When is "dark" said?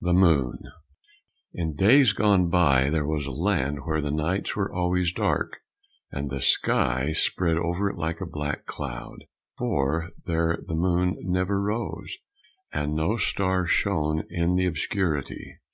5.12-5.60